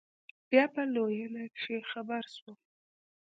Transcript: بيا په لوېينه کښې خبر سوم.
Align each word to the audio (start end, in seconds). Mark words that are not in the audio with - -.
بيا 0.49 0.65
په 0.73 0.81
لوېينه 0.93 1.43
کښې 1.55 1.77
خبر 1.91 2.23
سوم. 2.35 2.57